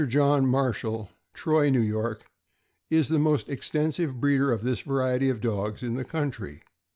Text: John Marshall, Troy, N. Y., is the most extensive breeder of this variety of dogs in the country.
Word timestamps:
John 0.07 0.47
Marshall, 0.47 1.11
Troy, 1.35 1.67
N. 1.67 1.75
Y., 1.93 2.13
is 2.89 3.07
the 3.07 3.19
most 3.19 3.49
extensive 3.49 4.19
breeder 4.19 4.51
of 4.51 4.63
this 4.63 4.79
variety 4.81 5.29
of 5.29 5.41
dogs 5.41 5.83
in 5.83 5.93
the 5.93 6.03
country. 6.03 6.63